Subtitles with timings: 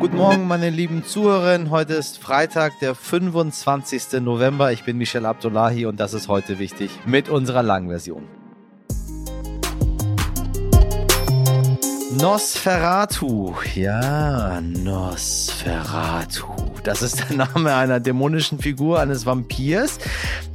[0.00, 1.68] Guten Morgen, meine lieben Zuhörerinnen.
[1.68, 4.22] Heute ist Freitag, der 25.
[4.22, 4.72] November.
[4.72, 8.26] Ich bin Michel Abdullahi und das ist heute wichtig mit unserer Langversion.
[12.18, 13.52] Nosferatu.
[13.74, 16.46] Ja, Nosferatu.
[16.82, 19.98] Das ist der Name einer dämonischen Figur, eines Vampirs.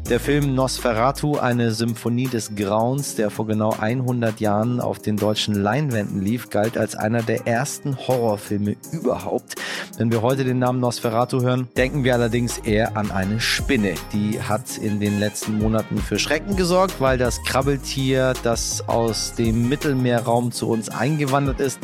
[0.09, 5.55] Der Film Nosferatu, eine Symphonie des Grauens, der vor genau 100 Jahren auf den deutschen
[5.55, 9.55] Leinwänden lief, galt als einer der ersten Horrorfilme überhaupt.
[9.97, 13.95] Wenn wir heute den Namen Nosferatu hören, denken wir allerdings eher an eine Spinne.
[14.13, 19.69] Die hat in den letzten Monaten für Schrecken gesorgt, weil das Krabbeltier, das aus dem
[19.69, 21.79] Mittelmeerraum zu uns eingewandert ist,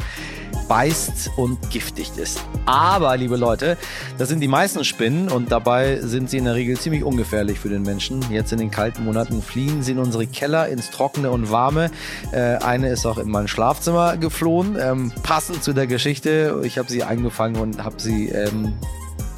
[0.67, 2.43] beißt und giftig ist.
[2.65, 3.77] Aber, liebe Leute,
[4.17, 7.69] das sind die meisten Spinnen und dabei sind sie in der Regel ziemlich ungefährlich für
[7.69, 8.23] den Menschen.
[8.29, 11.91] Jetzt in den kalten Monaten fliehen sie in unsere Keller, ins Trockene und Warme.
[12.31, 16.61] Äh, eine ist auch in mein Schlafzimmer geflohen, ähm, passend zu der Geschichte.
[16.63, 18.73] Ich habe sie eingefangen und habe sie ähm,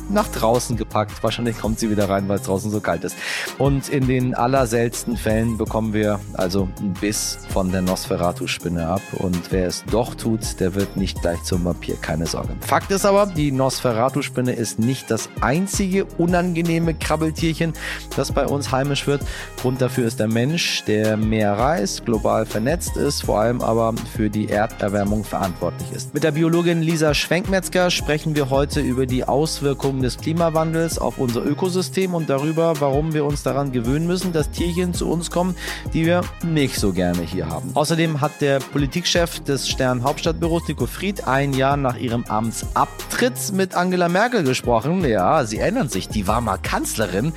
[0.09, 1.23] nach draußen gepackt.
[1.23, 3.16] Wahrscheinlich kommt sie wieder rein, weil es draußen so kalt ist.
[3.58, 9.02] Und in den allerseltensten Fällen bekommen wir also einen Biss von der Nosferatu-Spinne ab.
[9.14, 12.56] Und wer es doch tut, der wird nicht gleich zum Vampir, keine Sorge.
[12.62, 17.73] Fakt ist aber, die Nosferatu-Spinne ist nicht das einzige unangenehme Krabbeltierchen,
[18.16, 19.22] das bei uns heimisch wird.
[19.62, 24.30] Grund dafür ist der Mensch, der mehr reist, global vernetzt ist, vor allem aber für
[24.30, 26.14] die Erderwärmung verantwortlich ist.
[26.14, 31.19] Mit der Biologin Lisa Schwenkmetzger sprechen wir heute über die Auswirkungen Auswirkungen des Klimawandels auf
[31.19, 35.55] unser Ökosystem und darüber, warum wir uns daran gewöhnen müssen, dass Tierchen zu uns kommen,
[35.94, 37.72] die wir nicht so gerne hier haben.
[37.75, 43.75] Außerdem hat der Politikchef des Stern Hauptstadtbüros, Nico Fried, ein Jahr nach ihrem Amtsabtritt mit
[43.75, 45.05] Angela Merkel gesprochen.
[45.05, 47.31] Ja, sie erinnern sich, die war mal Kanzlerin.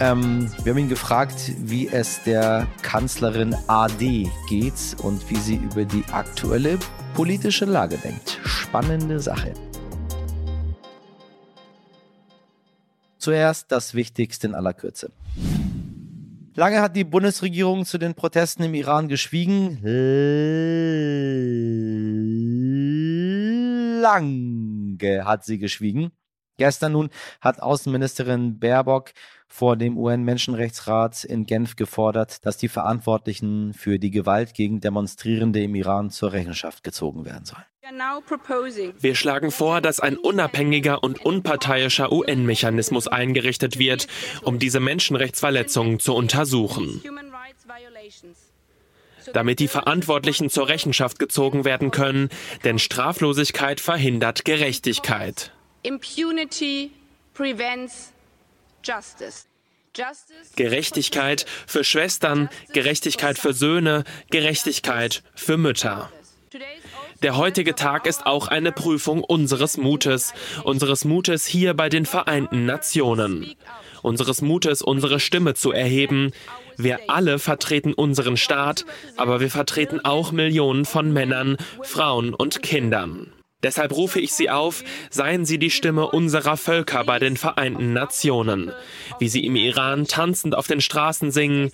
[0.00, 5.84] Ähm, wir haben ihn gefragt, wie es der Kanzlerin AD geht und wie sie über
[5.84, 6.78] die aktuelle
[7.14, 8.40] politische Lage denkt.
[8.44, 9.54] Spannende Sache.
[13.24, 15.10] Zuerst das Wichtigste in aller Kürze.
[16.56, 19.78] Lange hat die Bundesregierung zu den Protesten im Iran geschwiegen.
[24.02, 26.12] Lange hat sie geschwiegen.
[26.58, 27.08] Gestern nun
[27.40, 29.12] hat Außenministerin Baerbock
[29.48, 35.74] vor dem UN-Menschenrechtsrat in Genf gefordert, dass die Verantwortlichen für die Gewalt gegen Demonstrierende im
[35.74, 37.64] Iran zur Rechenschaft gezogen werden sollen.
[39.00, 44.06] Wir schlagen vor, dass ein unabhängiger und unparteiischer UN-Mechanismus eingerichtet wird,
[44.42, 47.02] um diese Menschenrechtsverletzungen zu untersuchen.
[49.32, 52.28] Damit die Verantwortlichen zur Rechenschaft gezogen werden können,
[52.64, 55.52] denn Straflosigkeit verhindert Gerechtigkeit.
[60.56, 66.10] Gerechtigkeit für Schwestern, Gerechtigkeit für Söhne, Gerechtigkeit für Mütter.
[67.22, 72.66] Der heutige Tag ist auch eine Prüfung unseres Mutes, unseres Mutes hier bei den Vereinten
[72.66, 73.54] Nationen,
[74.02, 76.32] unseres Mutes, unsere Stimme zu erheben.
[76.76, 78.84] Wir alle vertreten unseren Staat,
[79.16, 83.32] aber wir vertreten auch Millionen von Männern, Frauen und Kindern.
[83.62, 88.72] Deshalb rufe ich Sie auf, seien Sie die Stimme unserer Völker bei den Vereinten Nationen,
[89.18, 91.70] wie sie im Iran tanzend auf den Straßen singen,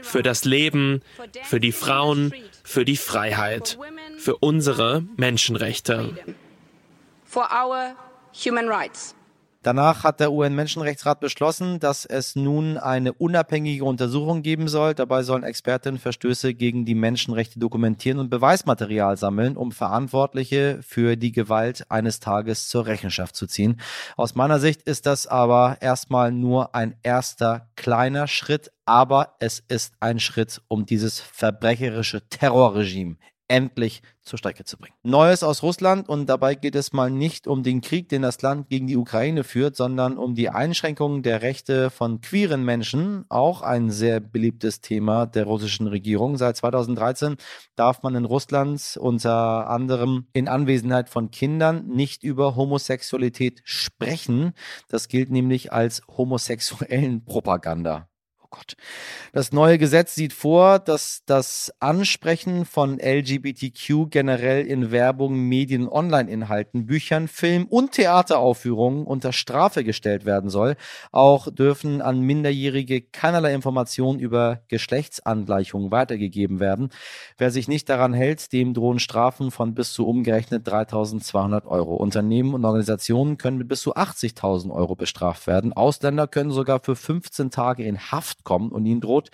[0.00, 1.02] für das Leben,
[1.42, 2.32] für die Frauen,
[2.62, 3.78] für die Freiheit
[4.24, 6.16] für unsere Menschenrechte.
[9.62, 14.94] Danach hat der UN-Menschenrechtsrat beschlossen, dass es nun eine unabhängige Untersuchung geben soll.
[14.94, 21.32] Dabei sollen Expertinnen Verstöße gegen die Menschenrechte dokumentieren und Beweismaterial sammeln, um Verantwortliche für die
[21.32, 23.78] Gewalt eines Tages zur Rechenschaft zu ziehen.
[24.16, 29.94] Aus meiner Sicht ist das aber erstmal nur ein erster kleiner Schritt, aber es ist
[30.00, 33.16] ein Schritt, um dieses verbrecherische Terrorregime
[33.48, 34.94] endlich zur Strecke zu bringen.
[35.02, 38.68] Neues aus Russland und dabei geht es mal nicht um den Krieg, den das Land
[38.70, 43.90] gegen die Ukraine führt, sondern um die Einschränkungen der Rechte von queeren Menschen, auch ein
[43.90, 46.38] sehr beliebtes Thema der russischen Regierung.
[46.38, 47.36] Seit 2013
[47.76, 54.54] darf man in Russland unter anderem in Anwesenheit von Kindern nicht über Homosexualität sprechen.
[54.88, 58.08] Das gilt nämlich als homosexuellen Propaganda.
[58.54, 58.76] Gott.
[59.32, 66.86] Das neue Gesetz sieht vor, dass das Ansprechen von LGBTQ generell in Werbung, Medien, Online-Inhalten,
[66.86, 70.76] Büchern, Film und Theateraufführungen unter Strafe gestellt werden soll.
[71.10, 76.90] Auch dürfen an Minderjährige keinerlei Informationen über Geschlechtsangleichungen weitergegeben werden.
[77.36, 81.96] Wer sich nicht daran hält, dem drohen Strafen von bis zu umgerechnet 3200 Euro.
[81.96, 85.72] Unternehmen und Organisationen können mit bis zu 80.000 Euro bestraft werden.
[85.72, 89.30] Ausländer können sogar für 15 Tage in Haft kommen und ihnen droht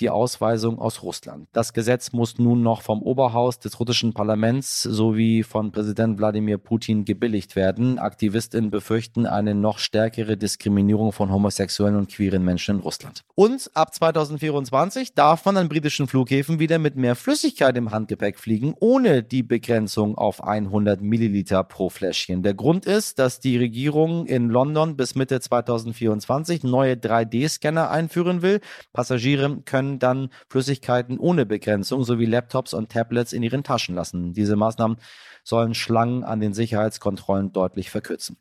[0.00, 1.48] die Ausweisung aus Russland.
[1.52, 7.04] Das Gesetz muss nun noch vom Oberhaus des russischen Parlaments sowie von Präsident Wladimir Putin
[7.04, 7.98] gebilligt werden.
[7.98, 13.22] Aktivistinnen befürchten eine noch stärkere Diskriminierung von homosexuellen und queeren Menschen in Russland.
[13.34, 18.74] Und ab 2024 darf man an britischen Flughäfen wieder mit mehr Flüssigkeit im Handgepäck fliegen,
[18.78, 22.42] ohne die Begrenzung auf 100 Milliliter pro Fläschchen.
[22.42, 28.51] Der Grund ist, dass die Regierung in London bis Mitte 2024 neue 3D-Scanner einführen will.
[28.92, 34.32] Passagiere können dann Flüssigkeiten ohne Begrenzung sowie Laptops und Tablets in ihren Taschen lassen.
[34.32, 34.98] Diese Maßnahmen
[35.44, 38.36] sollen Schlangen an den Sicherheitskontrollen deutlich verkürzen.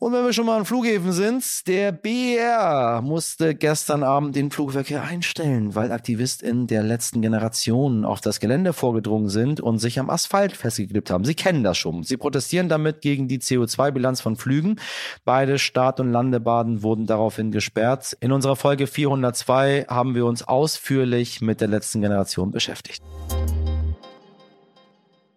[0.00, 5.02] Und wenn wir schon mal an Flughäfen sind, der BER musste gestern Abend den Flugverkehr
[5.02, 10.56] einstellen, weil AktivistInnen der letzten Generation auf das Gelände vorgedrungen sind und sich am Asphalt
[10.56, 11.26] festgeklebt haben.
[11.26, 12.02] Sie kennen das schon.
[12.02, 14.80] Sie protestieren damit gegen die CO2-Bilanz von Flügen.
[15.26, 18.16] Beide Start- und Landebaden wurden daraufhin gesperrt.
[18.20, 23.02] In unserer Folge 402 haben wir uns ausführlich mit der letzten Generation beschäftigt.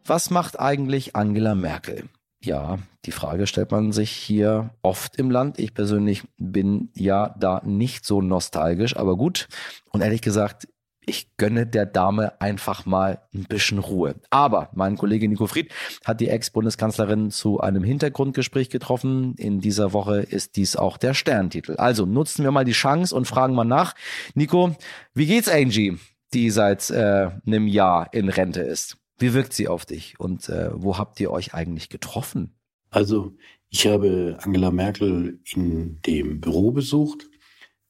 [0.06, 2.08] Was macht eigentlich Angela Merkel?
[2.44, 5.60] Ja, die Frage stellt man sich hier oft im Land.
[5.60, 9.48] Ich persönlich bin ja da nicht so nostalgisch, aber gut.
[9.92, 10.68] Und ehrlich gesagt,
[11.06, 14.16] ich gönne der Dame einfach mal ein bisschen Ruhe.
[14.30, 15.72] Aber mein Kollege Nico Fried
[16.04, 19.36] hat die Ex-Bundeskanzlerin zu einem Hintergrundgespräch getroffen.
[19.38, 21.76] In dieser Woche ist dies auch der Sterntitel.
[21.78, 23.96] Also nutzen wir mal die Chance und fragen mal nach.
[24.34, 24.76] Nico,
[25.14, 25.98] wie geht's Angie,
[26.34, 28.98] die seit äh, einem Jahr in Rente ist?
[29.24, 32.58] Wie wirkt sie auf dich und äh, wo habt ihr euch eigentlich getroffen?
[32.90, 33.32] Also
[33.70, 37.30] ich habe Angela Merkel in dem Büro besucht,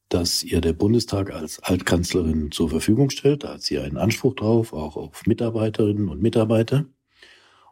[0.09, 3.45] das ihr der Bundestag als Altkanzlerin zur Verfügung stellt.
[3.45, 6.85] Da hat sie einen Anspruch drauf, auch auf Mitarbeiterinnen und Mitarbeiter.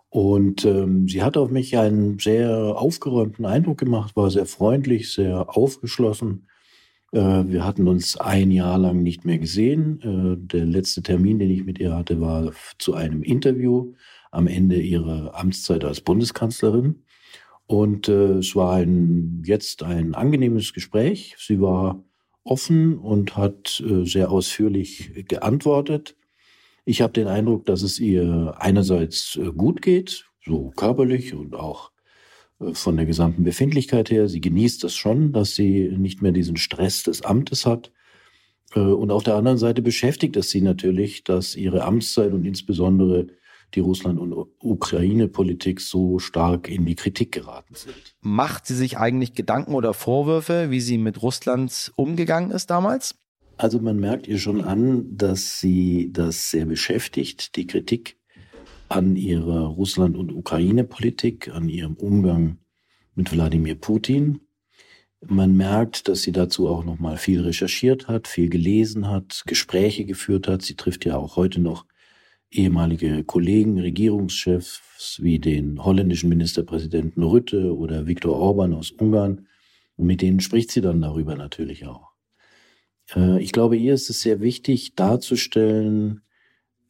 [0.10, 5.56] Und ähm, sie hat auf mich einen sehr aufgeräumten Eindruck gemacht, war sehr freundlich, sehr
[5.56, 6.48] aufgeschlossen
[7.12, 10.00] wir hatten uns ein Jahr lang nicht mehr gesehen.
[10.02, 13.94] Äh, der letzte Termin, den ich mit ihr hatte, war zu einem Interview
[14.32, 17.04] am Ende ihrer Amtszeit als Bundeskanzlerin.
[17.68, 21.36] Und äh, es war ein, jetzt ein angenehmes Gespräch.
[21.38, 22.04] Sie war
[22.44, 26.16] offen und hat sehr ausführlich geantwortet.
[26.86, 31.91] Ich habe den Eindruck, dass es ihr einerseits gut geht, so körperlich und auch
[32.74, 34.28] von der gesamten Befindlichkeit her.
[34.28, 37.92] Sie genießt das schon, dass sie nicht mehr diesen Stress des Amtes hat.
[38.76, 43.28] Äh, und auf der anderen Seite beschäftigt es sie natürlich, dass ihre Amtszeit und insbesondere
[43.74, 48.16] die Russland- und Ukraine-Politik so stark in die Kritik geraten sind.
[48.20, 53.16] Macht sie sich eigentlich Gedanken oder Vorwürfe, wie sie mit Russland umgegangen ist damals?
[53.58, 58.18] Also man merkt ihr schon an, dass sie das sehr beschäftigt, die Kritik
[58.92, 62.58] an ihrer Russland- und Ukraine-Politik, an ihrem Umgang
[63.16, 64.42] mit Wladimir Putin.
[65.26, 70.04] Man merkt, dass sie dazu auch noch mal viel recherchiert hat, viel gelesen hat, Gespräche
[70.04, 70.62] geführt hat.
[70.62, 71.86] Sie trifft ja auch heute noch
[72.50, 79.48] ehemalige Kollegen, Regierungschefs wie den holländischen Ministerpräsidenten Rütte oder Viktor Orban aus Ungarn.
[79.96, 82.10] Und mit denen spricht sie dann darüber natürlich auch.
[83.16, 86.24] Äh, ich glaube, ihr ist es sehr wichtig darzustellen,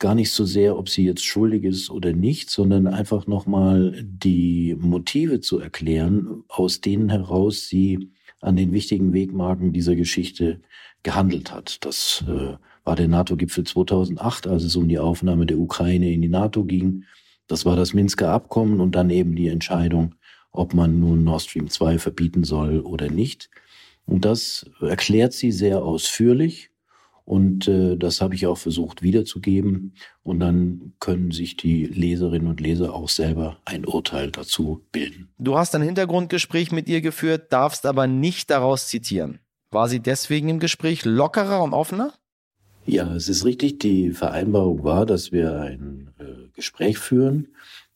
[0.02, 4.76] gar nicht so sehr, ob sie jetzt schuldig ist oder nicht, sondern einfach nochmal die
[4.78, 8.10] Motive zu erklären, aus denen heraus sie
[8.42, 10.60] an den wichtigen Wegmarken dieser Geschichte
[11.04, 11.86] gehandelt hat.
[11.86, 16.30] Das äh, war der NATO-Gipfel 2008, als es um die Aufnahme der Ukraine in die
[16.30, 17.04] NATO ging.
[17.46, 20.16] Das war das Minsker Abkommen und dann eben die Entscheidung,
[20.52, 23.52] ob man nun Nord Stream 2 verbieten soll oder nicht.
[24.08, 26.71] Und das erklärt sie sehr ausführlich
[27.26, 29.94] und äh, das habe ich auch versucht wiederzugeben.
[30.24, 35.30] Und dann können sich die Leserinnen und Leser auch selber ein Urteil dazu bilden.
[35.38, 39.40] Du hast ein Hintergrundgespräch mit ihr geführt, darfst aber nicht daraus zitieren.
[39.70, 42.14] War sie deswegen im Gespräch lockerer und offener?
[42.86, 43.80] Ja, es ist richtig.
[43.80, 47.48] Die Vereinbarung war, dass wir ein äh, Gespräch führen,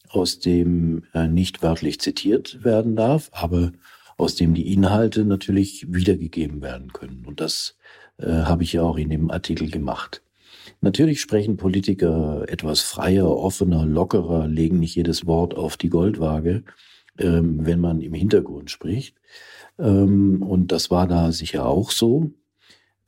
[0.10, 3.72] aus dem äh, nicht wörtlich zitiert werden darf, aber
[4.18, 7.26] aus dem die Inhalte natürlich wiedergegeben werden können.
[7.26, 7.76] Und das
[8.18, 10.22] äh, habe ich ja auch in dem Artikel gemacht.
[10.82, 16.64] Natürlich sprechen Politiker etwas freier, offener, lockerer, legen nicht jedes Wort auf die Goldwaage,
[17.20, 19.16] ähm, wenn man im Hintergrund spricht.
[19.80, 22.32] Ähm, und das war da sicher auch so.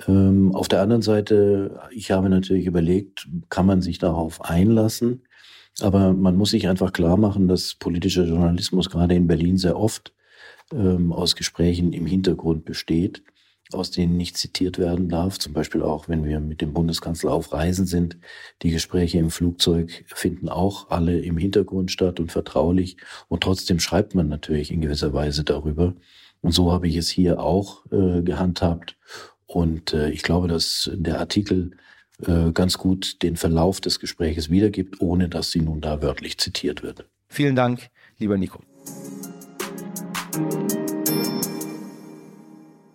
[0.07, 5.23] Ähm, auf der anderen Seite, ich habe natürlich überlegt, kann man sich darauf einlassen?
[5.79, 10.13] Aber man muss sich einfach klar machen, dass politischer Journalismus gerade in Berlin sehr oft
[10.73, 13.23] ähm, aus Gesprächen im Hintergrund besteht
[13.73, 15.39] aus denen nicht zitiert werden darf.
[15.39, 18.17] Zum Beispiel auch, wenn wir mit dem Bundeskanzler auf Reisen sind.
[18.61, 22.97] Die Gespräche im Flugzeug finden auch alle im Hintergrund statt und vertraulich.
[23.27, 25.95] Und trotzdem schreibt man natürlich in gewisser Weise darüber.
[26.41, 28.97] Und so habe ich es hier auch äh, gehandhabt.
[29.45, 31.71] Und äh, ich glaube, dass der Artikel
[32.25, 36.83] äh, ganz gut den Verlauf des Gespräches wiedergibt, ohne dass sie nun da wörtlich zitiert
[36.83, 37.05] wird.
[37.29, 38.61] Vielen Dank, lieber Nico.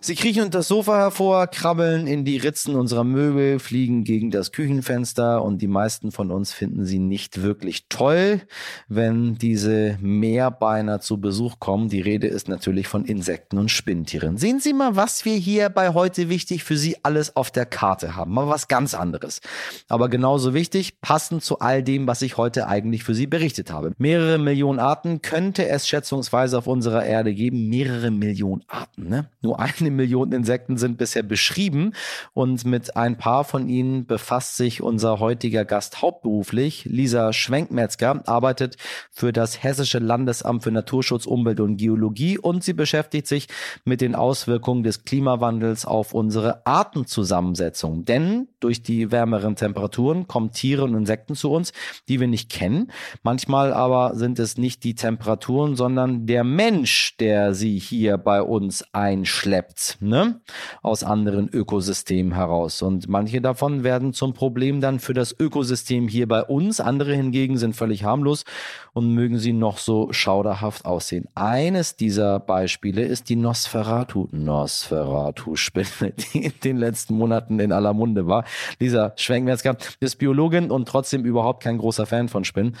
[0.05, 4.51] Sie kriechen unter das Sofa hervor, krabbeln in die Ritzen unserer Möbel, fliegen gegen das
[4.51, 8.41] Küchenfenster und die meisten von uns finden sie nicht wirklich toll,
[8.89, 11.87] wenn diese Meerbeiner zu Besuch kommen.
[11.87, 14.35] Die Rede ist natürlich von Insekten und Spinntieren.
[14.35, 18.17] Sehen Sie mal, was wir hier bei heute wichtig für Sie alles auf der Karte
[18.17, 18.33] haben.
[18.33, 19.39] Mal was ganz anderes.
[19.87, 23.93] Aber genauso wichtig, passend zu all dem, was ich heute eigentlich für Sie berichtet habe.
[23.99, 27.69] Mehrere Millionen Arten könnte es schätzungsweise auf unserer Erde geben.
[27.69, 29.29] Mehrere Millionen Arten, ne?
[29.41, 31.93] Nur eine Millionen Insekten sind bisher beschrieben
[32.33, 36.85] und mit ein paar von ihnen befasst sich unser heutiger Gast hauptberuflich.
[36.85, 38.77] Lisa Schwenkmetzger arbeitet
[39.11, 43.47] für das Hessische Landesamt für Naturschutz, Umwelt und Geologie und sie beschäftigt sich
[43.85, 48.05] mit den Auswirkungen des Klimawandels auf unsere Artenzusammensetzung.
[48.05, 51.73] Denn durch die wärmeren Temperaturen kommen Tiere und Insekten zu uns,
[52.07, 52.91] die wir nicht kennen.
[53.23, 58.85] Manchmal aber sind es nicht die Temperaturen, sondern der Mensch, der sie hier bei uns
[58.93, 60.41] einschleppt ne?
[60.81, 62.81] aus anderen Ökosystemen heraus.
[62.81, 66.79] Und manche davon werden zum Problem dann für das Ökosystem hier bei uns.
[66.79, 68.45] Andere hingegen sind völlig harmlos
[68.93, 71.27] und mögen sie noch so schauderhaft aussehen.
[71.35, 78.27] Eines dieser Beispiele ist die Nosferatu, Nosferatu-Spinne, die in den letzten Monaten in aller Munde
[78.27, 78.45] war.
[78.79, 82.77] Lisa Schwenkmetzger ist Biologin und trotzdem überhaupt kein großer Fan von Spinnen.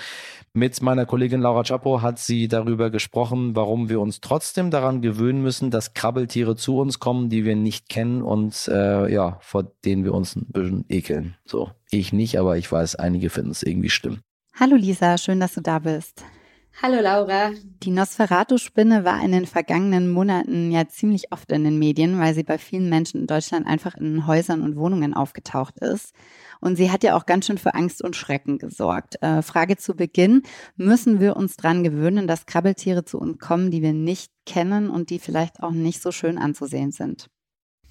[0.55, 5.41] Mit meiner Kollegin Laura Chapo hat sie darüber gesprochen, warum wir uns trotzdem daran gewöhnen
[5.41, 10.03] müssen, dass Krabbeltiere zu uns kommen, die wir nicht kennen und äh, ja, vor denen
[10.03, 11.35] wir uns ein bisschen ekeln.
[11.43, 14.19] So, ich nicht, aber ich weiß, einige finden es irgendwie schlimm.
[14.53, 16.23] Hallo Lisa, schön, dass du da bist.
[16.81, 17.51] Hallo Laura.
[17.83, 22.43] Die Nosferatu-Spinne war in den vergangenen Monaten ja ziemlich oft in den Medien, weil sie
[22.43, 26.13] bei vielen Menschen in Deutschland einfach in Häusern und Wohnungen aufgetaucht ist.
[26.59, 29.21] Und sie hat ja auch ganz schön für Angst und Schrecken gesorgt.
[29.21, 30.41] Äh, Frage zu Beginn,
[30.75, 35.09] müssen wir uns dran gewöhnen, dass Krabbeltiere zu uns kommen, die wir nicht kennen und
[35.09, 37.29] die vielleicht auch nicht so schön anzusehen sind?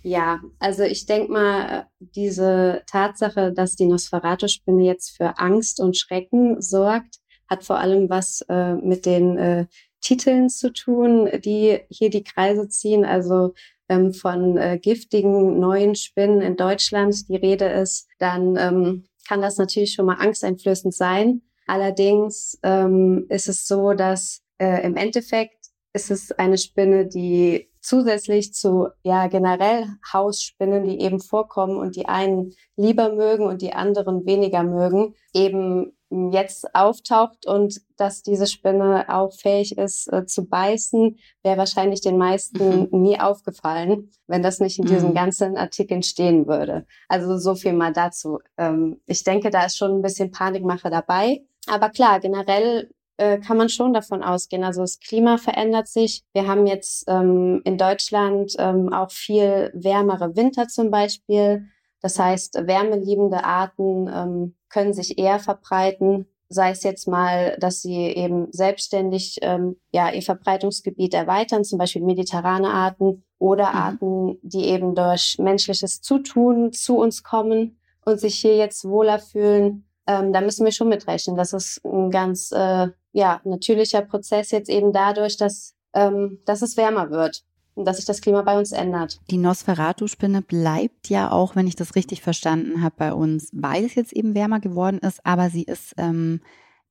[0.03, 6.61] Ja, also ich denke mal, diese Tatsache, dass die Nosferatu-Spinne jetzt für Angst und Schrecken
[6.61, 7.22] sorgt,
[7.52, 9.66] hat vor allem was äh, mit den äh,
[10.00, 13.04] Titeln zu tun, die hier die Kreise ziehen.
[13.04, 13.54] Also
[13.88, 19.59] ähm, von äh, giftigen neuen Spinnen in Deutschland die Rede ist, dann ähm, kann das
[19.59, 21.42] natürlich schon mal angsteinflößend sein.
[21.66, 25.59] Allerdings ähm, ist es so, dass äh, im Endeffekt
[25.94, 32.06] ist es eine Spinne, die zusätzlich zu ja generell Hausspinnen, die eben vorkommen und die
[32.06, 35.92] einen lieber mögen und die anderen weniger mögen, eben
[36.33, 42.19] jetzt auftaucht und dass diese Spinne auch fähig ist äh, zu beißen, wäre wahrscheinlich den
[42.19, 43.02] meisten mhm.
[43.02, 45.14] nie aufgefallen, wenn das nicht in diesen mhm.
[45.14, 46.87] ganzen Artikeln stehen würde.
[47.09, 48.40] Also so viel mal dazu.
[48.57, 51.42] Ähm, ich denke, da ist schon ein bisschen Panikmache dabei.
[51.66, 54.64] Aber klar, generell äh, kann man schon davon ausgehen.
[54.64, 56.23] Also das Klima verändert sich.
[56.33, 61.66] Wir haben jetzt ähm, in Deutschland ähm, auch viel wärmere Winter zum Beispiel.
[62.02, 67.97] Das heißt, wärmeliebende Arten ähm, können sich eher verbreiten, sei es jetzt mal, dass sie
[67.97, 73.76] eben selbstständig ähm, ja ihr Verbreitungsgebiet erweitern, zum Beispiel mediterrane Arten oder mhm.
[73.76, 79.85] Arten, die eben durch menschliches Zutun zu uns kommen und sich hier jetzt wohler fühlen.
[80.06, 81.37] Ähm, da müssen wir schon mitrechnen.
[81.37, 86.76] Das ist ein ganz äh, ja natürlicher Prozess jetzt eben dadurch, dass ähm, dass es
[86.76, 87.44] wärmer wird
[87.76, 89.21] dass sich das Klima bei uns ändert.
[89.31, 93.95] Die Nosferatu-Spinne bleibt ja auch, wenn ich das richtig verstanden habe, bei uns, weil es
[93.95, 96.41] jetzt eben wärmer geworden ist, aber sie ist ähm,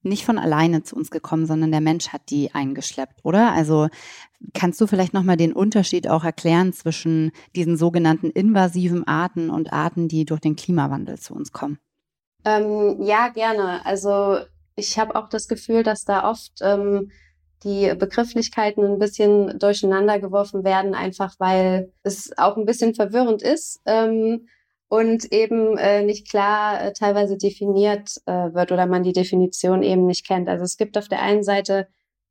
[0.04, 3.52] nicht von alleine zu uns gekommen, sondern der Mensch hat die eingeschleppt, oder?
[3.52, 3.88] Also
[4.54, 10.08] kannst du vielleicht nochmal den Unterschied auch erklären zwischen diesen sogenannten invasiven Arten und Arten,
[10.08, 11.78] die durch den Klimawandel zu uns kommen?
[12.44, 13.86] Ähm, ja, gerne.
[13.86, 14.40] Also
[14.76, 17.12] ich habe auch das Gefühl, dass da oft ähm,
[17.64, 23.82] die Begrifflichkeiten ein bisschen durcheinander geworfen werden, einfach weil es auch ein bisschen verwirrend ist
[23.86, 24.48] ähm,
[24.88, 30.06] und eben äh, nicht klar äh, teilweise definiert äh, wird oder man die Definition eben
[30.08, 30.50] nicht kennt.
[30.50, 31.88] Also es gibt auf der einen Seite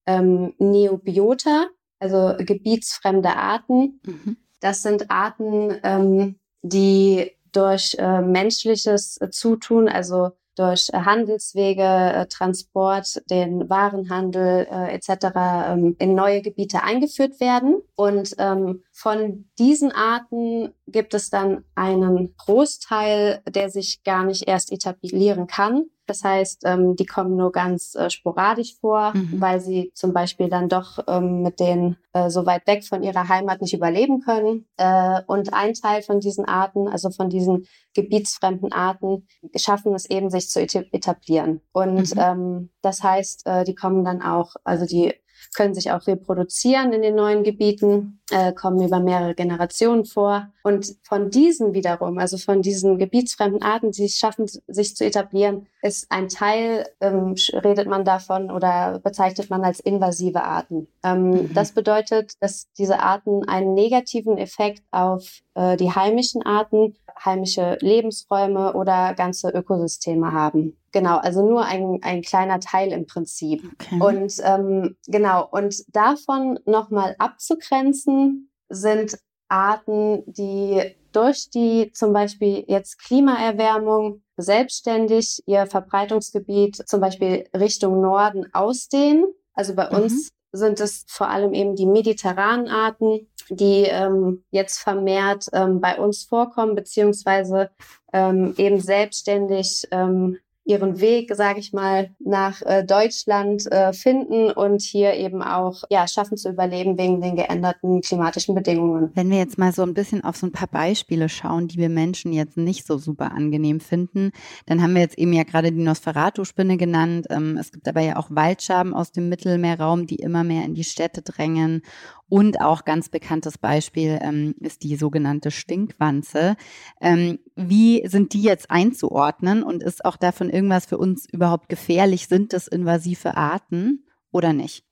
[0.06, 1.66] ähm, Neobiota,
[2.00, 4.00] also gebietsfremde Arten.
[4.04, 4.36] Mhm.
[4.60, 13.22] Das sind Arten, ähm, die durch äh, menschliches Zutun, also durch äh, Handelswege, äh, Transport,
[13.30, 15.26] den Warenhandel äh, etc.
[15.68, 17.82] Ähm, in neue Gebiete eingeführt werden.
[17.94, 24.72] Und ähm, von diesen Arten gibt es dann einen Großteil, der sich gar nicht erst
[24.72, 29.40] etablieren kann, Das heißt, ähm, die kommen nur ganz äh, sporadisch vor, mhm.
[29.40, 33.28] weil sie zum Beispiel dann doch ähm, mit denen äh, so weit weg von ihrer
[33.28, 34.66] Heimat nicht überleben können.
[34.76, 40.30] Äh, und ein Teil von diesen Arten, also von diesen gebietsfremden Arten, schaffen es eben,
[40.30, 41.60] sich zu etablieren.
[41.70, 42.20] Und mhm.
[42.20, 45.14] ähm, das heißt, äh, die kommen dann auch, also die
[45.54, 50.48] können sich auch reproduzieren in den neuen Gebieten, äh, kommen über mehrere Generationen vor.
[50.62, 55.66] Und von diesen wiederum, also von diesen gebietsfremden Arten, die es schaffen, sich zu etablieren,
[55.82, 60.88] ist ein Teil, ähm, redet man davon oder bezeichnet man als invasive Arten.
[61.02, 61.54] Ähm, mhm.
[61.54, 66.94] Das bedeutet, dass diese Arten einen negativen Effekt auf äh, die heimischen Arten,
[67.24, 70.76] heimische Lebensräume oder ganze Ökosysteme haben.
[70.92, 73.62] Genau, also nur ein, ein kleiner Teil im Prinzip.
[73.74, 74.00] Okay.
[74.00, 78.19] Und ähm, genau, und davon nochmal abzugrenzen
[78.68, 88.00] sind Arten, die durch die zum Beispiel jetzt Klimaerwärmung selbstständig ihr Verbreitungsgebiet zum Beispiel Richtung
[88.00, 89.24] Norden ausdehnen.
[89.52, 90.04] Also bei mhm.
[90.04, 95.98] uns sind es vor allem eben die mediterranen Arten, die ähm, jetzt vermehrt ähm, bei
[95.98, 97.70] uns vorkommen, beziehungsweise
[98.12, 100.38] ähm, eben selbstständig ähm,
[100.70, 106.06] ihren Weg, sage ich mal, nach äh, Deutschland äh, finden und hier eben auch ja,
[106.06, 109.10] schaffen zu überleben wegen den geänderten klimatischen Bedingungen.
[109.14, 111.88] Wenn wir jetzt mal so ein bisschen auf so ein paar Beispiele schauen, die wir
[111.88, 114.30] Menschen jetzt nicht so super angenehm finden,
[114.66, 117.26] dann haben wir jetzt eben ja gerade die Nosferatu-Spinne genannt.
[117.30, 120.84] Ähm, es gibt aber ja auch Waldschaben aus dem Mittelmeerraum, die immer mehr in die
[120.84, 121.82] Städte drängen
[122.30, 126.56] und auch ganz bekanntes Beispiel ähm, ist die sogenannte Stinkwanze.
[127.00, 132.28] Ähm, wie sind die jetzt einzuordnen und ist auch davon irgendwas für uns überhaupt gefährlich?
[132.28, 134.84] Sind das invasive Arten oder nicht?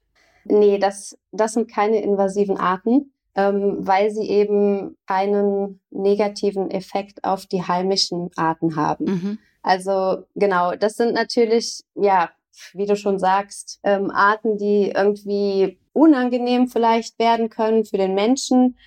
[0.45, 7.47] Nee, das, das sind keine invasiven Arten, ähm, weil sie eben keinen negativen Effekt auf
[7.47, 9.05] die heimischen Arten haben.
[9.05, 9.39] Mhm.
[9.63, 12.31] Also genau, das sind natürlich, ja,
[12.73, 18.79] wie du schon sagst, ähm, Arten, die irgendwie unangenehm vielleicht werden können für den Menschen.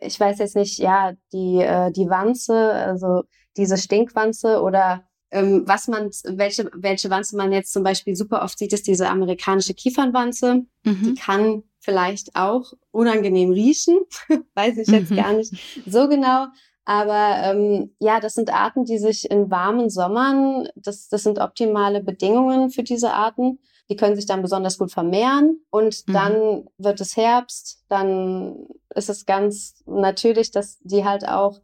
[0.00, 3.22] Ich weiß jetzt nicht, ja, die, äh, die Wanze, also
[3.56, 8.58] diese Stinkwanze oder ähm, was man, welche, welche Wanze man jetzt zum Beispiel super oft
[8.58, 10.64] sieht, ist diese amerikanische Kiefernwanze.
[10.84, 11.02] Mhm.
[11.02, 13.98] Die kann vielleicht auch unangenehm riechen,
[14.54, 15.16] weiß ich jetzt mhm.
[15.16, 15.54] gar nicht
[15.86, 16.46] so genau.
[16.84, 22.02] Aber ähm, ja, das sind Arten, die sich in warmen Sommern, das, das sind optimale
[22.02, 23.60] Bedingungen für diese Arten.
[23.90, 26.12] Die können sich dann besonders gut vermehren und mhm.
[26.12, 31.60] dann wird es Herbst, dann ist es ganz natürlich, dass die halt auch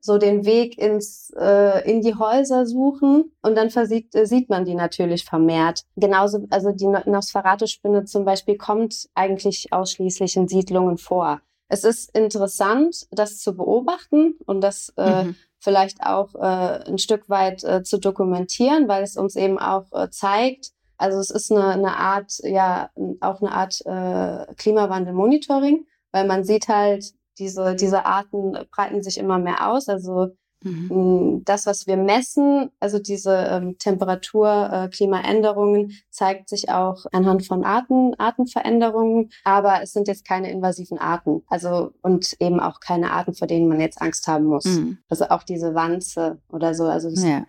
[0.00, 4.64] so den Weg ins äh, in die Häuser suchen und dann versieht, äh, sieht man
[4.64, 5.84] die natürlich vermehrt.
[5.96, 11.40] Genauso, also die Nosferatu-Spinne zum Beispiel kommt eigentlich ausschließlich in Siedlungen vor.
[11.68, 15.36] Es ist interessant, das zu beobachten und das äh, mhm.
[15.58, 20.10] vielleicht auch äh, ein Stück weit äh, zu dokumentieren, weil es uns eben auch äh,
[20.10, 26.44] zeigt, also es ist eine, eine Art, ja, auch eine Art äh, Klimawandel-Monitoring, weil man
[26.44, 29.88] sieht halt, diese, diese Arten breiten sich immer mehr aus.
[29.88, 30.28] Also
[30.62, 31.40] mhm.
[31.46, 37.64] das, was wir messen, also diese ähm, Temperatur, äh, Klimaänderungen, zeigt sich auch anhand von
[37.64, 39.30] Arten, Artenveränderungen.
[39.44, 41.44] Aber es sind jetzt keine invasiven Arten.
[41.48, 44.66] Also und eben auch keine Arten, vor denen man jetzt Angst haben muss.
[44.66, 44.98] Mhm.
[45.08, 46.84] Also auch diese Wanze oder so.
[46.84, 47.46] Also das, ja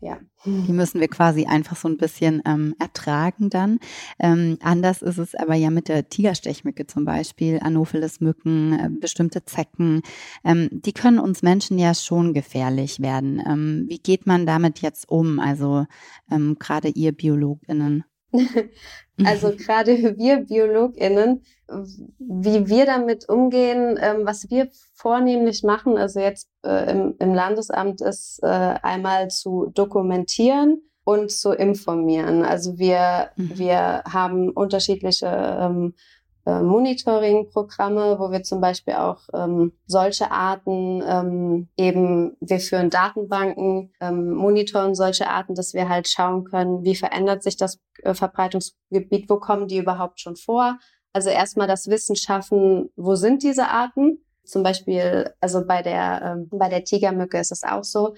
[0.00, 0.18] ja.
[0.44, 3.80] Die müssen wir quasi einfach so ein bisschen ähm, ertragen dann.
[4.20, 10.02] Ähm, anders ist es aber ja mit der Tigerstechmücke zum Beispiel, Anopheles-Mücken, äh, bestimmte Zecken.
[10.44, 13.42] Ähm, die können uns Menschen ja schon gefährlich werden.
[13.44, 15.40] Ähm, wie geht man damit jetzt um?
[15.40, 15.86] Also
[16.30, 18.04] ähm, gerade ihr BiologInnen.
[19.24, 21.42] also gerade wir BiologInnen,
[22.18, 28.00] wie wir damit umgehen, ähm, was wir vornehmlich machen, also jetzt äh, im, im, Landesamt
[28.00, 32.42] ist äh, einmal zu dokumentieren und zu informieren.
[32.42, 33.58] Also wir, mhm.
[33.58, 35.94] wir haben unterschiedliche ähm,
[36.48, 43.92] äh, Monitoring-Programme, wo wir zum Beispiel auch ähm, solche Arten ähm, eben, wir führen Datenbanken,
[44.00, 49.28] ähm, monitoren solche Arten, dass wir halt schauen können, wie verändert sich das äh, Verbreitungsgebiet,
[49.28, 50.78] wo kommen die überhaupt schon vor.
[51.12, 54.24] Also erstmal das Wissen schaffen, wo sind diese Arten.
[54.44, 58.14] Zum Beispiel, also bei der, ähm, bei der Tigermücke ist es auch so.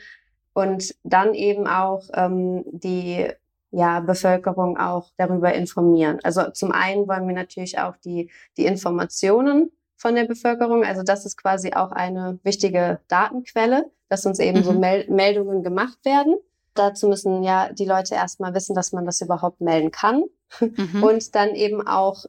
[0.52, 3.28] Und dann eben auch ähm, die
[3.70, 6.18] ja, Bevölkerung auch darüber informieren.
[6.22, 10.84] Also zum einen wollen wir natürlich auch die, die Informationen von der Bevölkerung.
[10.84, 14.64] Also das ist quasi auch eine wichtige Datenquelle, dass uns eben mhm.
[14.64, 16.36] so Mel Meldungen gemacht werden.
[16.74, 20.24] Dazu müssen ja die Leute erstmal wissen, dass man das überhaupt melden kann.
[20.60, 21.02] Mhm.
[21.02, 22.24] Und dann eben auch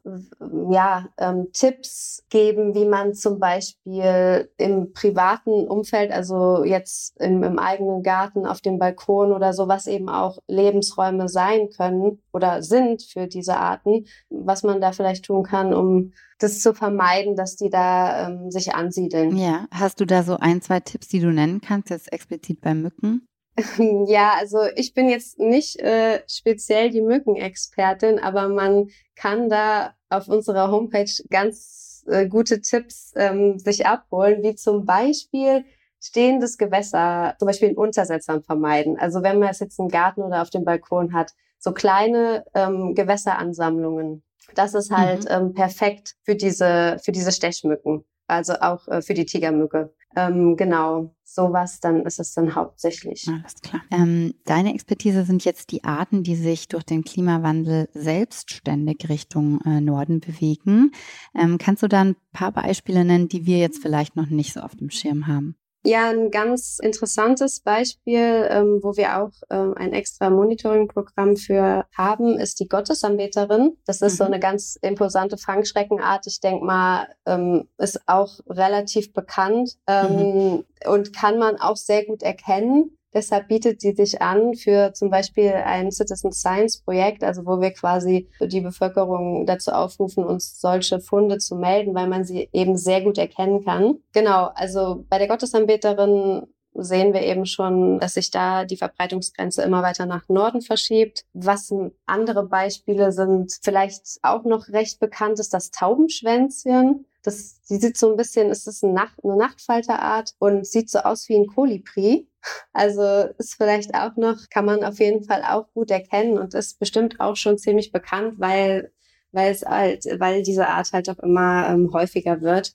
[0.69, 7.59] ja, ähm, Tipps geben, wie man zum Beispiel im privaten Umfeld, also jetzt im, im
[7.59, 13.03] eigenen Garten, auf dem Balkon oder so, was eben auch Lebensräume sein können oder sind
[13.03, 17.69] für diese Arten, was man da vielleicht tun kann, um das zu vermeiden, dass die
[17.69, 19.37] da ähm, sich ansiedeln.
[19.37, 22.73] Ja, hast du da so ein, zwei Tipps, die du nennen kannst, jetzt explizit bei
[22.73, 23.27] Mücken?
[24.07, 30.27] Ja, also ich bin jetzt nicht äh, speziell die Mückenexpertin, aber man kann da auf
[30.27, 35.65] unserer Homepage ganz äh, gute Tipps ähm, sich abholen, wie zum Beispiel
[36.01, 38.97] stehendes Gewässer, zum Beispiel in Untersetzern vermeiden.
[38.97, 42.95] Also wenn man es jetzt im Garten oder auf dem Balkon hat, so kleine ähm,
[42.95, 44.23] Gewässeransammlungen.
[44.55, 45.29] Das ist halt mhm.
[45.29, 49.93] ähm, perfekt für diese, für diese Stechmücken, also auch äh, für die Tigermücke.
[50.15, 53.27] Ähm, genau, sowas, dann ist es dann hauptsächlich.
[53.27, 53.81] Alles klar.
[53.91, 59.79] Ähm, deine Expertise sind jetzt die Arten, die sich durch den Klimawandel selbstständig Richtung äh,
[59.79, 60.91] Norden bewegen.
[61.33, 64.61] Ähm, kannst du da ein paar Beispiele nennen, die wir jetzt vielleicht noch nicht so
[64.61, 65.55] auf dem Schirm haben?
[65.83, 72.37] Ja, ein ganz interessantes Beispiel, ähm, wo wir auch ähm, ein extra Monitoring-Programm für haben,
[72.37, 73.77] ist die Gottesanbeterin.
[73.85, 74.17] Das ist mhm.
[74.17, 76.27] so eine ganz imposante Fangschreckenart.
[76.27, 80.65] Ich denke mal, ähm, ist auch relativ bekannt ähm, mhm.
[80.85, 82.97] und kann man auch sehr gut erkennen.
[83.13, 87.71] Deshalb bietet sie sich an für zum Beispiel ein Citizen Science Projekt, also wo wir
[87.71, 93.01] quasi die Bevölkerung dazu aufrufen, uns solche Funde zu melden, weil man sie eben sehr
[93.01, 93.97] gut erkennen kann.
[94.13, 99.83] Genau, also bei der Gottesanbeterin sehen wir eben schon, dass sich da die Verbreitungsgrenze immer
[99.83, 101.25] weiter nach Norden verschiebt.
[101.33, 101.73] Was
[102.05, 107.05] andere Beispiele sind, vielleicht auch noch recht bekannt ist das Taubenschwänzchen.
[107.23, 111.29] Das, die sieht so ein bisschen, ist eine, Nacht, eine Nachtfalterart und sieht so aus
[111.29, 112.27] wie ein Kolibri.
[112.73, 113.03] Also
[113.37, 117.19] ist vielleicht auch noch, kann man auf jeden Fall auch gut erkennen und ist bestimmt
[117.19, 118.91] auch schon ziemlich bekannt, weil,
[119.31, 122.73] weil es halt, weil diese Art halt auch immer ähm, häufiger wird.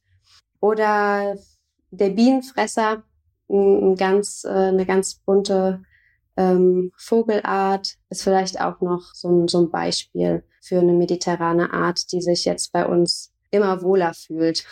[0.61, 1.37] Oder
[1.91, 3.03] der Bienenfresser,
[3.49, 5.83] ein ganz, äh, eine ganz bunte
[6.37, 12.13] ähm, Vogelart, ist vielleicht auch noch so ein, so ein Beispiel für eine mediterrane Art,
[12.13, 14.65] die sich jetzt bei uns immer wohler fühlt.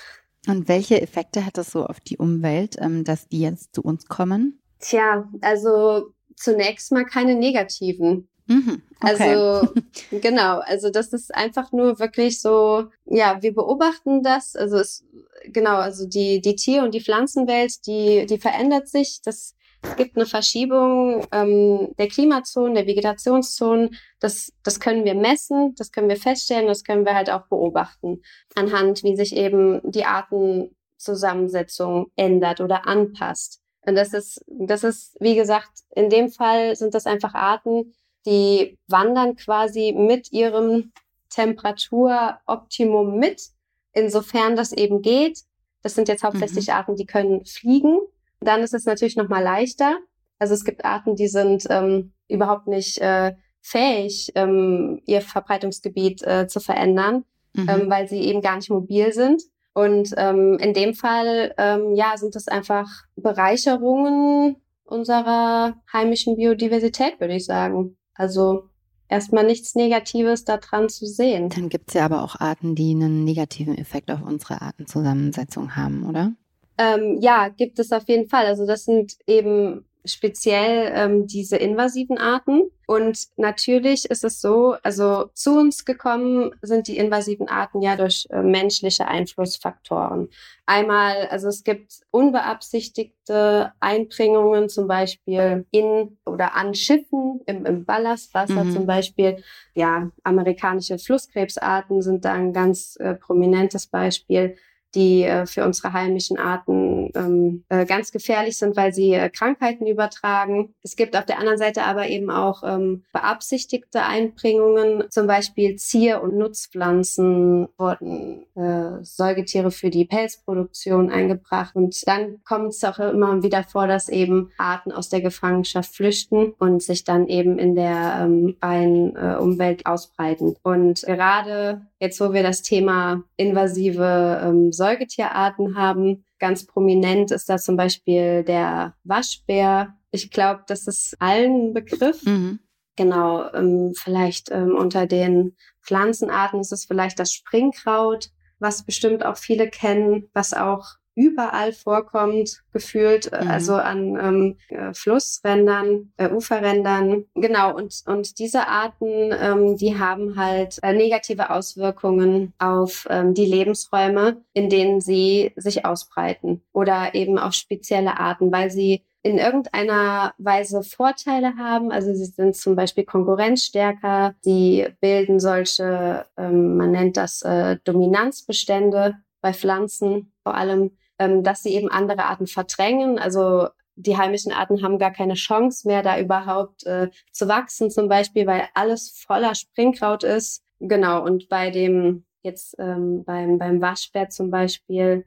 [0.46, 4.06] Und welche Effekte hat das so auf die Umwelt, ähm, dass die jetzt zu uns
[4.06, 4.60] kommen?
[4.78, 8.28] Tja, also zunächst mal keine negativen.
[8.46, 9.36] Mhm, okay.
[9.36, 9.72] Also
[10.10, 15.04] genau, also das ist einfach nur wirklich so, ja, wir beobachten das, also es,
[15.46, 20.16] genau, also die die Tier- und die Pflanzenwelt, die die verändert sich, das es gibt
[20.16, 23.96] eine Verschiebung ähm, der Klimazonen, der Vegetationszonen.
[24.18, 28.22] Das, das können wir messen, das können wir feststellen, das können wir halt auch beobachten
[28.54, 33.60] anhand, wie sich eben die Artenzusammensetzung ändert oder anpasst.
[33.86, 37.94] Und das ist, das ist, wie gesagt, in dem Fall sind das einfach Arten,
[38.26, 40.92] die wandern quasi mit ihrem
[41.28, 43.50] Temperaturoptimum mit,
[43.92, 45.40] insofern das eben geht.
[45.82, 46.72] Das sind jetzt hauptsächlich mhm.
[46.72, 47.98] Arten, die können fliegen
[48.40, 49.98] dann ist es natürlich noch mal leichter.
[50.38, 56.46] Also es gibt Arten, die sind ähm, überhaupt nicht äh, fähig, ähm, ihr Verbreitungsgebiet äh,
[56.46, 57.68] zu verändern, mhm.
[57.68, 59.42] ähm, weil sie eben gar nicht mobil sind.
[59.72, 67.34] Und ähm, in dem Fall, ähm, ja, sind das einfach Bereicherungen unserer heimischen Biodiversität, würde
[67.34, 67.96] ich sagen.
[68.14, 68.68] Also
[69.08, 71.48] erstmal nichts Negatives daran zu sehen.
[71.48, 76.08] Dann gibt es ja aber auch Arten, die einen negativen Effekt auf unsere Artenzusammensetzung haben,
[76.08, 76.32] oder?
[76.78, 78.46] Ähm, ja, gibt es auf jeden Fall.
[78.46, 82.70] Also das sind eben speziell ähm, diese invasiven Arten.
[82.86, 88.26] Und natürlich ist es so, also zu uns gekommen sind die invasiven Arten ja durch
[88.28, 90.28] äh, menschliche Einflussfaktoren.
[90.66, 98.64] Einmal, also es gibt unbeabsichtigte Einbringungen, zum Beispiel in oder an Schiffen im, im Ballastwasser,
[98.64, 98.72] mhm.
[98.72, 99.42] zum Beispiel.
[99.74, 104.56] Ja, amerikanische Flusskrebsarten sind da ein ganz äh, prominentes Beispiel
[104.94, 109.86] die äh, für unsere heimischen Arten ähm, äh, ganz gefährlich sind, weil sie äh, Krankheiten
[109.86, 110.74] übertragen.
[110.82, 116.22] Es gibt auf der anderen Seite aber eben auch ähm, beabsichtigte Einbringungen, zum Beispiel Zier-
[116.22, 121.74] und Nutzpflanzen wurden äh, Säugetiere für die Pelzproduktion eingebracht.
[121.76, 126.52] Und dann kommt es auch immer wieder vor, dass eben Arten aus der Gefangenschaft flüchten
[126.58, 130.56] und sich dann eben in der ähm, äh, Umwelt ausbreiten.
[130.62, 136.24] Und gerade jetzt, wo wir das Thema invasive ähm, Säugetierarten haben.
[136.38, 139.94] Ganz prominent ist da zum Beispiel der Waschbär.
[140.10, 142.24] Ich glaube, das ist allen Begriff.
[142.24, 142.60] Mhm.
[142.96, 149.36] Genau, ähm, vielleicht ähm, unter den Pflanzenarten ist es vielleicht das Springkraut, was bestimmt auch
[149.36, 153.50] viele kennen, was auch überall vorkommt, gefühlt, äh, mhm.
[153.50, 157.24] also an ähm, äh, Flussrändern, äh, Uferrändern.
[157.34, 163.46] Genau, und, und diese Arten, ähm, die haben halt äh, negative Auswirkungen auf ähm, die
[163.46, 170.34] Lebensräume, in denen sie sich ausbreiten oder eben auf spezielle Arten, weil sie in irgendeiner
[170.36, 171.90] Weise Vorteile haben.
[171.90, 179.14] Also sie sind zum Beispiel konkurrenzstärker, sie bilden solche, ähm, man nennt das äh, Dominanzbestände
[179.40, 183.18] bei Pflanzen, vor allem, ähm, dass sie eben andere Arten verdrängen.
[183.18, 188.08] Also die heimischen Arten haben gar keine Chance mehr, da überhaupt äh, zu wachsen, zum
[188.08, 190.62] Beispiel, weil alles voller Springkraut ist.
[190.80, 195.24] Genau, und bei dem jetzt ähm, beim, beim Waschbär zum Beispiel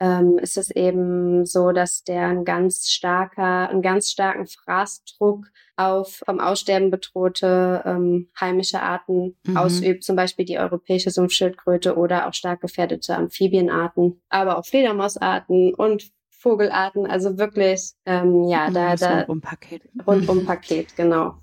[0.00, 6.22] ähm, ist es eben so, dass der ein ganz starker, einen ganz starken Fraßdruck auf
[6.24, 9.56] vom Aussterben bedrohte ähm, heimische Arten mhm.
[9.56, 16.10] ausübt, zum Beispiel die europäische Sumpfschildkröte oder auch stark gefährdete Amphibienarten, aber auch Fledermausarten und
[16.30, 19.82] Vogelarten, also wirklich, ähm, ja, da, da Rundum-Paket.
[20.06, 21.34] Rundum-Paket, genau.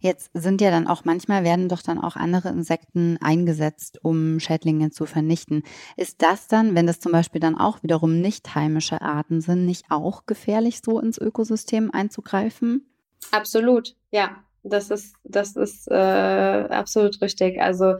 [0.00, 4.90] Jetzt sind ja dann auch manchmal werden doch dann auch andere Insekten eingesetzt, um Schädlinge
[4.90, 5.62] zu vernichten.
[5.96, 9.86] Ist das dann, wenn das zum Beispiel dann auch wiederum nicht heimische Arten sind, nicht
[9.90, 12.88] auch gefährlich, so ins Ökosystem einzugreifen?
[13.32, 14.42] Absolut, ja.
[14.68, 17.60] Das ist, das ist äh, absolut richtig.
[17.60, 17.94] Also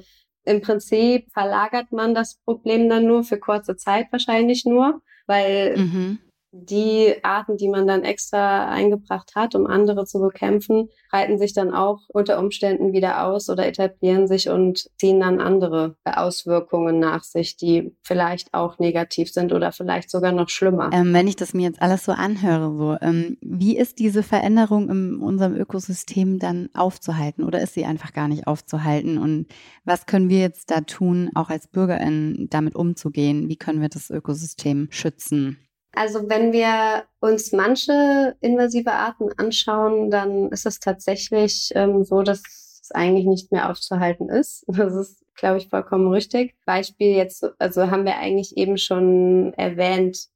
[0.45, 6.19] im Prinzip verlagert man das Problem dann nur für kurze Zeit wahrscheinlich nur, weil mhm
[6.53, 11.75] die Arten, die man dann extra eingebracht hat, um andere zu bekämpfen, breiten sich dann
[11.75, 17.57] auch unter Umständen wieder aus oder etablieren sich und ziehen dann andere Auswirkungen nach sich,
[17.57, 20.91] die vielleicht auch negativ sind oder vielleicht sogar noch schlimmer.
[20.93, 24.89] Ähm, wenn ich das mir jetzt alles so anhöre, so, ähm, wie ist diese Veränderung
[24.89, 29.19] in unserem Ökosystem dann aufzuhalten oder ist sie einfach gar nicht aufzuhalten?
[29.19, 29.47] Und
[29.85, 33.49] was können wir jetzt da tun, auch als BürgerInnen damit umzugehen?
[33.49, 35.59] Wie können wir das Ökosystem schützen?
[35.97, 42.43] Also wenn wir uns manche invasive Arten anschauen, dann ist es tatsächlich ähm, so, dass
[42.83, 44.65] es eigentlich nicht mehr aufzuhalten ist.
[44.77, 46.55] Das ist, glaube ich, vollkommen richtig.
[46.67, 50.29] Beispiel jetzt, also haben wir eigentlich eben schon erwähnt,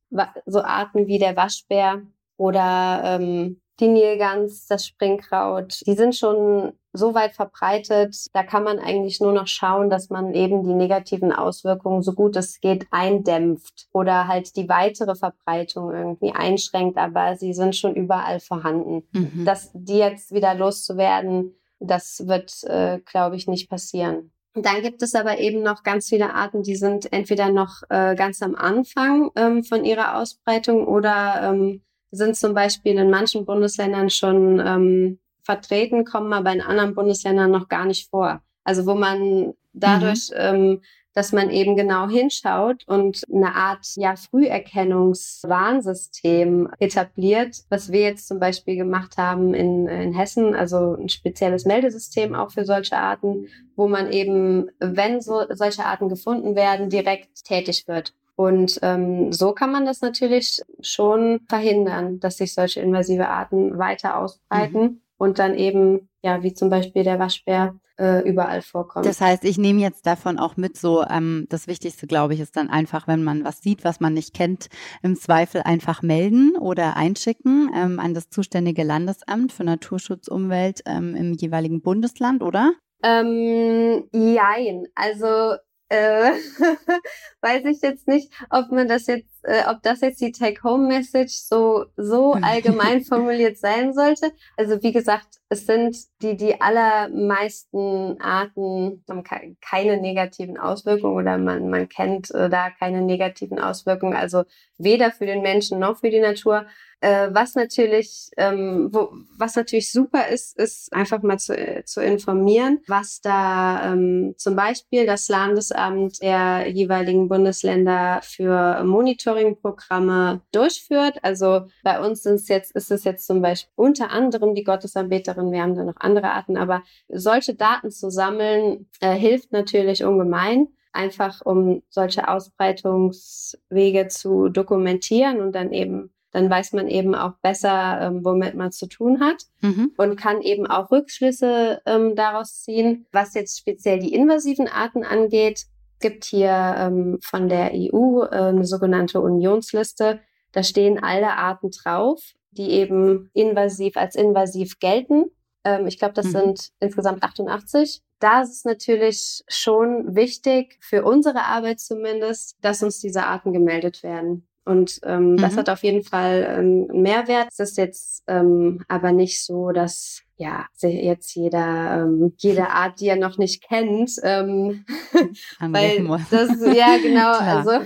[0.46, 2.03] so Arten wie der Waschbär
[2.38, 8.79] oder ähm, die Nilgans, das Springkraut, die sind schon so weit verbreitet, da kann man
[8.79, 13.87] eigentlich nur noch schauen, dass man eben die negativen Auswirkungen so gut es geht eindämpft
[13.92, 19.05] oder halt die weitere Verbreitung irgendwie einschränkt, aber sie sind schon überall vorhanden.
[19.12, 19.44] Mhm.
[19.44, 24.33] Dass die jetzt wieder loszuwerden, das wird, äh, glaube ich, nicht passieren.
[24.55, 28.42] Dann gibt es aber eben noch ganz viele Arten, die sind entweder noch äh, ganz
[28.42, 34.59] am Anfang ähm, von ihrer Ausbreitung oder ähm, sind zum Beispiel in manchen Bundesländern schon
[34.59, 38.42] ähm, vertreten, kommen aber in anderen Bundesländern noch gar nicht vor.
[38.64, 40.37] Also wo man dadurch, mhm.
[40.38, 40.81] ähm,
[41.12, 48.38] dass man eben genau hinschaut und eine Art ja, Früherkennungswarnsystem etabliert, was wir jetzt zum
[48.38, 53.88] Beispiel gemacht haben in, in Hessen, also ein spezielles Meldesystem auch für solche Arten, wo
[53.88, 58.14] man eben, wenn so solche Arten gefunden werden, direkt tätig wird.
[58.37, 64.16] Und ähm, so kann man das natürlich schon verhindern, dass sich solche invasive Arten weiter
[64.16, 64.81] ausbreiten.
[64.81, 69.05] Mhm und dann eben, ja, wie zum Beispiel der Waschbär, äh, überall vorkommt.
[69.05, 72.57] Das heißt, ich nehme jetzt davon auch mit, so ähm, das Wichtigste, glaube ich, ist
[72.57, 74.71] dann einfach, wenn man was sieht, was man nicht kennt,
[75.03, 81.15] im Zweifel einfach melden oder einschicken ähm, an das zuständige Landesamt für Naturschutz, Umwelt ähm,
[81.15, 82.73] im jeweiligen Bundesland, oder?
[83.03, 84.87] Ähm, jein.
[84.95, 85.57] Also
[85.90, 86.33] äh,
[87.42, 91.87] weiß ich jetzt nicht, ob man das jetzt, äh, ob das jetzt die Take-Home-Message so,
[91.96, 94.33] so allgemein formuliert sein sollte.
[94.57, 99.24] Also wie gesagt, es sind die, die allermeisten Arten haben
[99.61, 104.14] keine negativen Auswirkungen oder man, man kennt äh, da keine negativen Auswirkungen.
[104.14, 104.44] Also
[104.79, 106.66] weder für den Menschen noch für die Natur.
[107.01, 112.03] Äh, was natürlich, ähm, wo, was natürlich super ist, ist einfach mal zu, äh, zu
[112.03, 121.19] informieren, was da ähm, zum Beispiel das Landesamt der jeweiligen Bundesländer für Monitoringprogramme durchführt.
[121.23, 125.53] Also bei uns sind es jetzt, ist es jetzt zum Beispiel unter anderem die Gottesanbeterin.
[125.53, 130.69] Wir haben da noch andere Arten, aber solche Daten zu sammeln äh, hilft natürlich ungemein
[130.93, 138.01] einfach um solche Ausbreitungswege zu dokumentieren und dann eben dann weiß man eben auch besser,
[138.01, 139.93] ähm, womit man zu tun hat mhm.
[139.97, 143.07] und kann eben auch Rückschlüsse ähm, daraus ziehen.
[143.12, 145.66] Was jetzt speziell die invasiven Arten angeht,
[146.01, 150.21] gibt hier ähm, von der EU äh, eine sogenannte Unionsliste.
[150.53, 152.21] Da stehen alle Arten drauf,
[152.53, 155.27] die eben invasiv als invasiv gelten.
[155.64, 156.31] Ähm, ich glaube, das mhm.
[156.31, 158.03] sind insgesamt 88.
[158.19, 164.03] Da ist es natürlich schon wichtig, für unsere Arbeit zumindest, dass uns diese Arten gemeldet
[164.03, 164.47] werden.
[164.71, 165.37] Und ähm, mhm.
[165.39, 167.49] das hat auf jeden Fall ähm, einen Mehrwert.
[167.51, 173.09] Es ist jetzt ähm, aber nicht so, dass ja jetzt jeder ähm, jede Art, die
[173.09, 174.85] er noch nicht kennt, ähm,
[175.61, 177.85] weil das ja genau also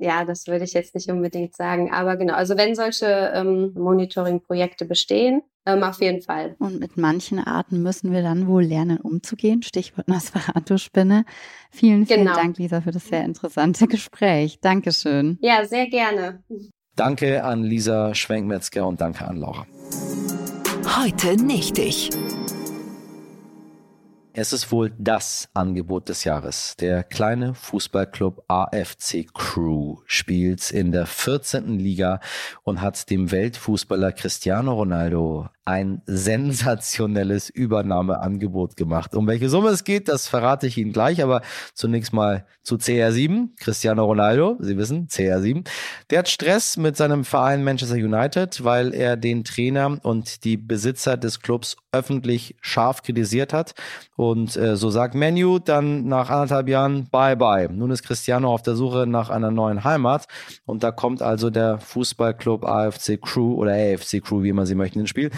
[0.00, 1.92] ja, das würde ich jetzt nicht unbedingt sagen.
[1.92, 6.56] Aber genau, also wenn solche ähm, Monitoring-Projekte bestehen, ähm, auf jeden Fall.
[6.58, 9.62] Und mit manchen Arten müssen wir dann wohl lernen, umzugehen.
[9.62, 11.24] Stichwort Nosferatu-Spinne.
[11.70, 12.34] Vielen, vielen genau.
[12.34, 14.58] Dank, Lisa, für das sehr interessante Gespräch.
[14.60, 15.38] Dankeschön.
[15.42, 16.42] Ja, sehr gerne.
[16.96, 19.66] Danke an Lisa Schwenkmetzger und danke an Laura.
[20.96, 22.10] Heute nicht ich.
[24.32, 26.76] Es ist wohl das Angebot des Jahres.
[26.78, 31.80] Der kleine Fußballclub AFC Crew spielt in der 14.
[31.80, 32.20] Liga
[32.62, 39.14] und hat dem Weltfußballer Cristiano Ronaldo ein sensationelles Übernahmeangebot gemacht.
[39.14, 41.42] Um welche Summe es geht, das verrate ich Ihnen gleich, aber
[41.74, 45.66] zunächst mal zu CR7, Cristiano Ronaldo, Sie wissen, CR7.
[46.10, 51.16] Der hat Stress mit seinem Verein Manchester United, weil er den Trainer und die Besitzer
[51.16, 53.74] des Clubs öffentlich scharf kritisiert hat.
[54.16, 57.68] Und äh, so sagt Menu dann nach anderthalb Jahren Bye bye.
[57.70, 60.26] Nun ist Cristiano auf der Suche nach einer neuen Heimat
[60.66, 64.98] und da kommt also der Fußballclub AFC Crew oder AFC Crew, wie man sie möchte,
[64.98, 65.30] ins Spiel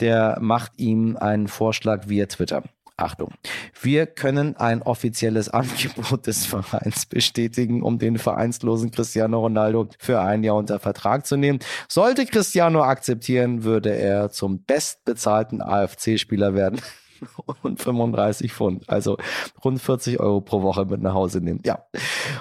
[0.00, 2.62] der macht ihm einen Vorschlag via Twitter.
[2.98, 3.32] Achtung,
[3.80, 10.42] wir können ein offizielles Angebot des Vereins bestätigen, um den vereinslosen Cristiano Ronaldo für ein
[10.42, 11.60] Jahr unter Vertrag zu nehmen.
[11.88, 16.80] Sollte Cristiano akzeptieren, würde er zum bestbezahlten AFC-Spieler werden
[17.62, 19.16] und 35 Pfund, also
[19.64, 21.60] rund 40 Euro pro Woche mit nach Hause nehmen.
[21.64, 21.84] Ja,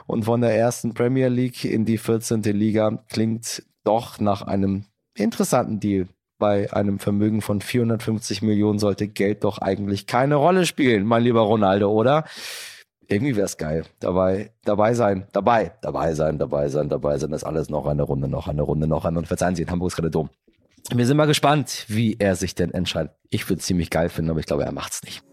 [0.08, 2.42] und von der ersten Premier League in die 14.
[2.42, 4.86] Liga klingt doch nach einem
[5.16, 11.06] interessanten Deal bei einem Vermögen von 450 Millionen sollte Geld doch eigentlich keine Rolle spielen,
[11.06, 12.26] mein lieber Ronaldo, oder?
[13.08, 13.86] Irgendwie wäre es geil.
[14.00, 17.32] Dabei, dabei sein, dabei, dabei sein, dabei sein, dabei sein.
[17.32, 19.18] Das ist alles noch eine Runde, noch eine Runde, noch eine.
[19.18, 20.30] Und verzeihen Sie, in Hamburg ist gerade dumm.
[20.94, 23.12] Wir sind mal gespannt, wie er sich denn entscheidet.
[23.30, 25.24] Ich würde es ziemlich geil finden, aber ich glaube, er macht's nicht.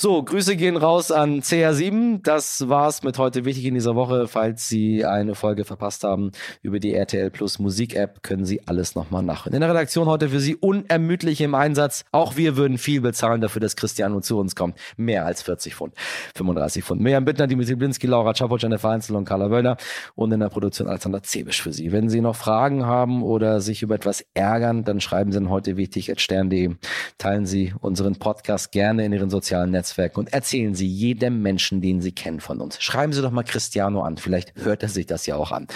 [0.00, 2.22] So, Grüße gehen raus an CR7.
[2.22, 4.28] Das war's mit heute wichtig in dieser Woche.
[4.28, 6.30] Falls Sie eine Folge verpasst haben
[6.62, 9.54] über die RTL Plus Musik App, können Sie alles nochmal nachhören.
[9.54, 12.04] In der Redaktion heute für Sie unermüdlich im Einsatz.
[12.12, 14.78] Auch wir würden viel bezahlen dafür, dass Cristiano zu uns kommt.
[14.96, 15.94] Mehr als 40 Pfund.
[16.36, 17.00] 35 Pfund.
[17.00, 19.78] Mirjam Bittner, Dimitri Blinski, Laura Czapot, Jennifer Einzel und Carla Wöllner.
[20.14, 21.90] Und in der Produktion Alexander Zebisch für Sie.
[21.90, 26.12] Wenn Sie noch Fragen haben oder sich über etwas ärgern, dann schreiben Sie heute wichtig
[26.12, 26.76] at stern.de.
[27.18, 31.80] Teilen Sie unseren Podcast gerne in Ihren sozialen Netzwerken Netzwerken und erzählen Sie jedem Menschen,
[31.80, 32.80] den Sie kennen von uns.
[32.82, 34.16] Schreiben Sie doch mal Cristiano an.
[34.16, 35.66] Vielleicht hört er sich das ja auch an.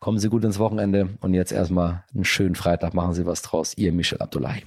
[0.00, 2.94] Kommen Sie gut ins Wochenende und jetzt erstmal einen schönen Freitag.
[2.94, 3.74] Machen Sie was draus.
[3.76, 4.62] Ihr Michel Abdullahi.